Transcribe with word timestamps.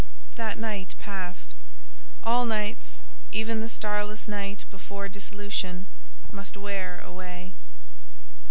That 0.35 0.57
night 0.57 0.95
passed: 0.99 1.51
all 2.23 2.47
nights—even 2.47 3.61
the 3.61 3.69
starless 3.69 4.27
night 4.27 4.65
before 4.71 5.07
dissolution—must 5.07 6.57
wear 6.57 7.01
away. 7.05 7.51